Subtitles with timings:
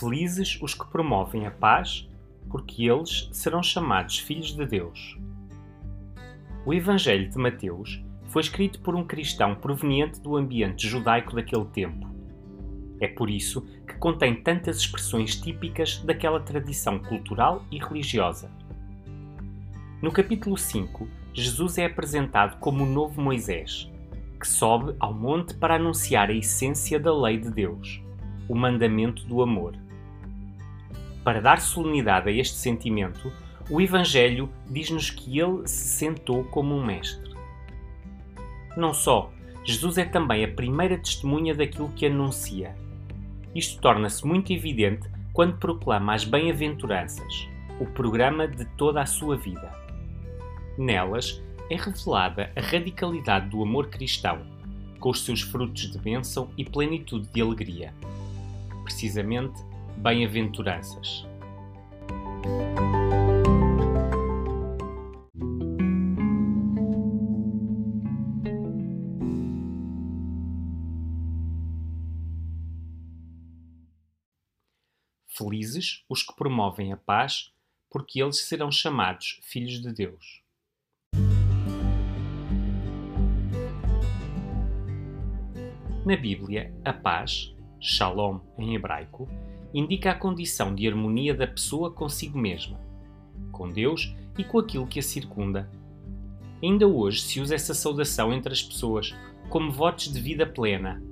[0.00, 2.08] Felizes os que promovem a paz,
[2.48, 5.18] porque eles serão chamados filhos de Deus.
[6.64, 12.08] O Evangelho de Mateus foi escrito por um cristão proveniente do ambiente judaico daquele tempo.
[12.98, 18.50] É por isso que contém tantas expressões típicas daquela tradição cultural e religiosa.
[20.00, 23.92] No capítulo 5, Jesus é apresentado como o novo Moisés,
[24.40, 28.02] que sobe ao monte para anunciar a essência da lei de Deus,
[28.48, 29.76] o mandamento do amor.
[31.24, 33.32] Para dar solenidade a este sentimento,
[33.68, 37.30] o Evangelho diz-nos que ele se sentou como um mestre.
[38.76, 39.30] Não só,
[39.64, 42.74] Jesus é também a primeira testemunha daquilo que anuncia.
[43.54, 47.48] Isto torna-se muito evidente quando proclama as bem-aventuranças,
[47.78, 49.70] o programa de toda a sua vida.
[50.78, 54.40] Nelas é revelada a radicalidade do amor cristão,
[54.98, 57.94] com os seus frutos de bênção e plenitude de alegria.
[58.84, 59.62] Precisamente,
[60.02, 61.26] bem-aventuranças.
[75.28, 77.52] Felizes os que promovem a paz,
[77.90, 80.42] porque eles serão chamados filhos de Deus.
[86.06, 89.28] Na Bíblia, a paz, shalom em hebraico,
[89.72, 92.80] indica a condição de harmonia da pessoa consigo mesma,
[93.52, 95.70] com Deus e com aquilo que a circunda.
[96.62, 99.14] Ainda hoje se usa essa saudação entre as pessoas
[99.48, 101.02] como votos de vida plena.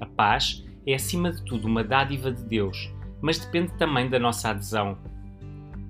[0.00, 4.50] A paz é acima de tudo uma dádiva de Deus, mas depende também da nossa
[4.50, 4.98] adesão.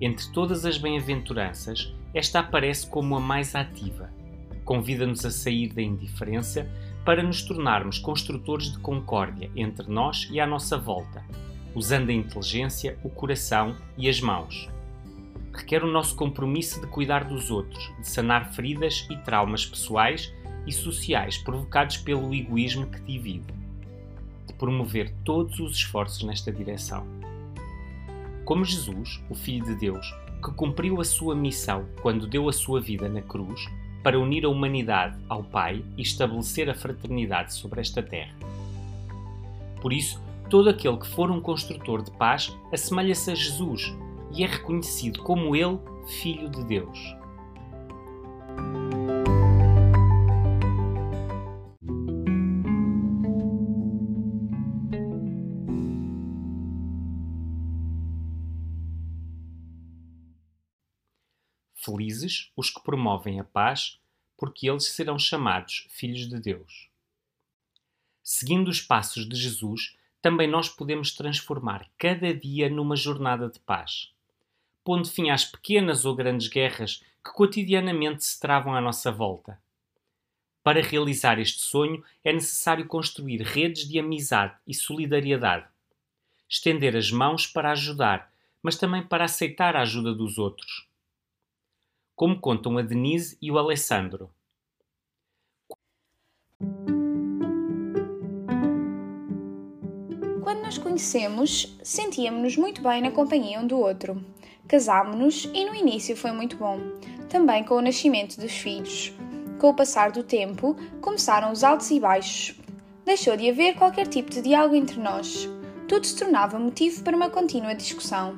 [0.00, 4.10] Entre todas as bem-aventuranças, esta aparece como a mais ativa.
[4.64, 6.66] Convida-nos a sair da indiferença
[7.04, 11.24] para nos tornarmos construtores de concórdia entre nós e à nossa volta,
[11.74, 14.68] usando a inteligência, o coração e as mãos.
[15.52, 20.32] Requer o nosso compromisso de cuidar dos outros, de sanar feridas e traumas pessoais
[20.66, 23.52] e sociais provocados pelo egoísmo que divide,
[24.46, 27.06] de promover todos os esforços nesta direção.
[28.44, 32.80] Como Jesus, o Filho de Deus, que cumpriu a sua missão quando deu a sua
[32.80, 33.66] vida na cruz,
[34.02, 38.34] para unir a humanidade ao Pai e estabelecer a fraternidade sobre esta terra.
[39.80, 40.20] Por isso,
[40.50, 43.94] todo aquele que for um construtor de paz assemelha-se a Jesus
[44.32, 45.78] e é reconhecido como ele,
[46.18, 46.98] Filho de Deus.
[61.76, 64.00] Felizes os que promovem a paz,
[64.36, 66.90] porque eles serão chamados filhos de Deus.
[68.22, 74.12] Seguindo os passos de Jesus, também nós podemos transformar cada dia numa jornada de paz,
[74.84, 79.60] pondo fim às pequenas ou grandes guerras que cotidianamente se travam à nossa volta.
[80.62, 85.66] Para realizar este sonho é necessário construir redes de amizade e solidariedade,
[86.48, 88.32] estender as mãos para ajudar,
[88.62, 90.90] mas também para aceitar a ajuda dos outros
[92.20, 94.30] como contam a Denise e o Alessandro.
[100.50, 104.20] Quando nos conhecemos, sentíamos-nos muito bem na companhia um do outro.
[104.66, 106.76] Casámo-nos e no início foi muito bom,
[107.28, 109.12] também com o nascimento dos filhos.
[109.60, 112.56] Com o passar do tempo, começaram os altos e baixos.
[113.04, 115.48] Deixou de haver qualquer tipo de diálogo entre nós.
[115.86, 118.36] Tudo se tornava motivo para uma contínua discussão.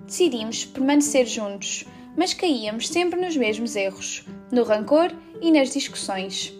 [0.00, 1.84] Decidimos permanecer juntos,
[2.16, 6.57] mas caíamos sempre nos mesmos erros, no rancor e nas discussões.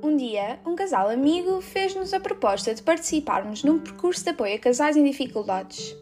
[0.00, 4.58] Um dia, um casal amigo fez-nos a proposta de participarmos num percurso de apoio a
[4.58, 5.96] casais em dificuldades.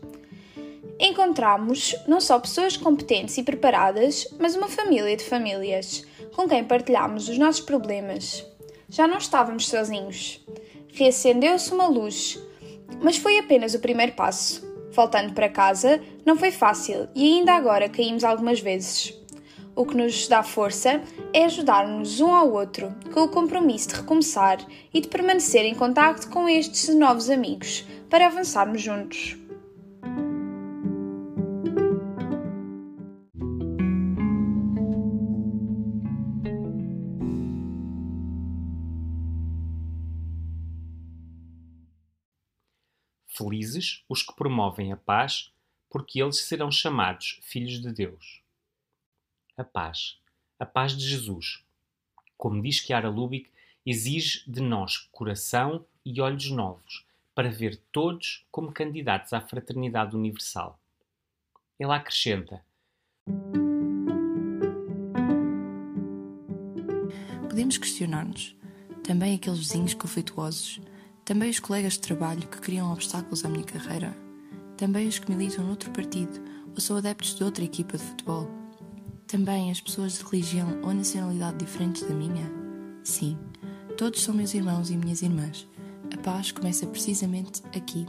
[1.00, 6.04] Encontramos não só pessoas competentes e preparadas, mas uma família de famílias,
[6.34, 8.44] com quem partilhámos os nossos problemas.
[8.88, 10.44] Já não estávamos sozinhos.
[10.92, 12.38] Reacendeu-se uma luz,
[13.02, 14.66] mas foi apenas o primeiro passo.
[14.90, 19.14] Voltando para casa, não foi fácil e ainda agora caímos algumas vezes.
[19.76, 21.02] O que nos dá força
[21.34, 26.30] é ajudar-nos um ao outro, com o compromisso de recomeçar e de permanecer em contato
[26.30, 29.36] com estes novos amigos, para avançarmos juntos.
[43.28, 45.52] Felizes os que promovem a paz,
[45.90, 48.45] porque eles serão chamados filhos de Deus.
[49.58, 50.18] A paz,
[50.58, 51.64] a paz de Jesus,
[52.36, 53.50] como diz Chiara Lubick,
[53.86, 60.78] exige de nós coração e olhos novos para ver todos como candidatos à fraternidade universal.
[61.78, 62.62] Ele acrescenta:
[67.48, 68.54] Podemos questionar-nos,
[69.02, 70.82] também aqueles vizinhos conflituosos,
[71.24, 74.14] também os colegas de trabalho que criam obstáculos à minha carreira,
[74.76, 76.44] também os que militam noutro partido
[76.74, 78.65] ou são adeptos de outra equipa de futebol,
[79.26, 82.48] também as pessoas de religião ou nacionalidade diferentes da minha?
[83.02, 83.36] Sim,
[83.96, 85.68] todos são meus irmãos e minhas irmãs.
[86.14, 88.06] A paz começa precisamente aqui,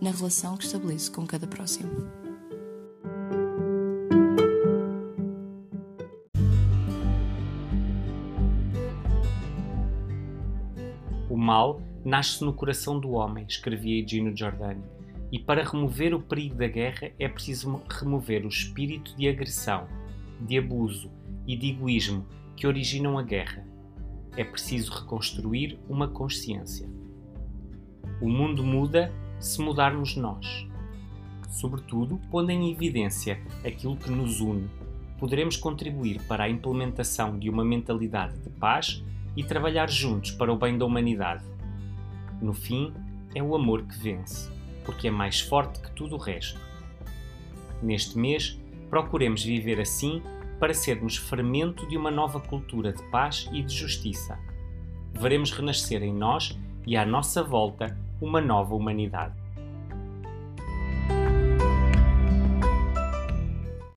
[0.00, 1.90] na relação que estabeleço com cada próximo.
[11.28, 14.82] O mal nasce no coração do homem, escrevia Gino Giordani,
[15.30, 19.86] e para remover o perigo da guerra é preciso remover o espírito de agressão,
[20.40, 21.10] de abuso
[21.46, 22.26] e de egoísmo
[22.56, 23.66] que originam a guerra.
[24.36, 26.88] É preciso reconstruir uma consciência.
[28.20, 30.66] O mundo muda se mudarmos nós.
[31.48, 34.68] Sobretudo, pondo em evidência aquilo que nos une,
[35.18, 39.04] poderemos contribuir para a implementação de uma mentalidade de paz
[39.36, 41.44] e trabalhar juntos para o bem da humanidade.
[42.40, 42.92] No fim,
[43.34, 44.50] é o amor que vence,
[44.84, 46.60] porque é mais forte que tudo o resto.
[47.82, 48.60] Neste mês,
[48.94, 50.22] procuremos viver assim
[50.60, 54.38] para sermos fermento de uma nova cultura de paz e de justiça.
[55.12, 56.56] Veremos renascer em nós
[56.86, 59.34] e à nossa volta uma nova humanidade.